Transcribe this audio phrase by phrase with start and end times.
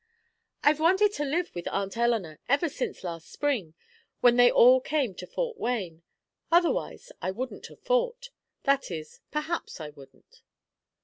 [0.63, 3.75] "I've wanted to live with Aunt Eleanor ever since last Spring,
[4.19, 6.01] when they all came to Fort Wayne.
[6.51, 8.31] Otherwise, I wouldn't have fought.
[8.63, 10.41] That is, perhaps I wouldn't."